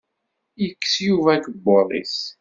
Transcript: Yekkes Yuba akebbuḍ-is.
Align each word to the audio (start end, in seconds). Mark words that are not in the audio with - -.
Yekkes 0.61 0.93
Yuba 1.05 1.29
akebbuḍ-is. 1.35 2.17